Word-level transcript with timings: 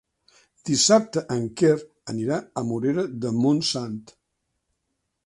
Dissabte 0.69 1.21
en 1.35 1.43
Quer 1.61 1.69
anirà 2.13 2.39
a 2.39 2.47
la 2.63 2.63
Morera 2.71 3.05
de 3.27 3.35
Montsant. 3.43 4.01